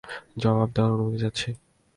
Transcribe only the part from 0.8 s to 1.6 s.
অনুমতি চাচ্ছি।